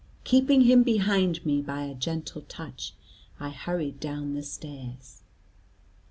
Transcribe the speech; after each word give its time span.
Keeping 0.23 0.61
him 0.61 0.81
behind 0.81 1.45
me 1.45 1.61
by 1.61 1.83
a 1.83 1.93
gentle 1.93 2.41
touch, 2.49 2.95
I 3.39 3.49
hurried 3.51 3.99
down 3.99 4.33
the 4.33 4.41
stairs. 4.41 5.21